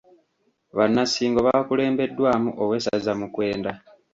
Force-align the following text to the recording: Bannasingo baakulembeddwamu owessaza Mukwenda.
Bannasingo 0.77 1.39
baakulembeddwamu 1.47 2.49
owessaza 2.63 3.11
Mukwenda. 3.19 3.71